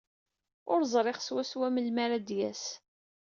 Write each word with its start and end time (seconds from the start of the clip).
Ur 0.71 0.81
ẓriɣ 0.93 1.17
swaswa 1.21 1.67
melmi 1.71 2.01
ara 2.05 2.17
d-yas. 2.27 2.63